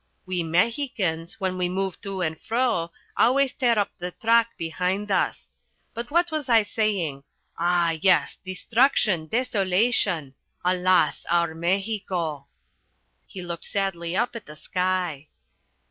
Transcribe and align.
"We 0.25 0.41
Mexicans, 0.41 1.39
when 1.39 1.59
we 1.59 1.69
move 1.69 2.01
to 2.01 2.21
and 2.23 2.41
fro, 2.41 2.91
always 3.17 3.53
tear 3.53 3.77
up 3.77 3.91
the 3.99 4.09
track 4.09 4.57
behind 4.57 5.11
us. 5.11 5.51
But 5.93 6.09
what 6.09 6.31
was 6.31 6.49
I 6.49 6.63
saying? 6.63 7.23
Ah, 7.59 7.91
yes 7.91 8.35
destruction, 8.43 9.27
desolation, 9.27 10.33
alas, 10.65 11.27
our 11.29 11.53
Mexico!" 11.53 12.47
He 13.27 13.43
looked 13.43 13.65
sadly 13.65 14.17
up 14.17 14.35
at 14.35 14.47
the 14.47 14.55
sky. 14.55 15.27